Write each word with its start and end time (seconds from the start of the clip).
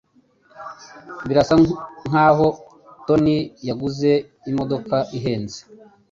Birasa 1.27 1.53
nkaho 2.09 2.47
Tony 3.05 3.35
yaguze 3.67 4.11
imodoka 4.49 4.95
ihenze. 5.17 5.59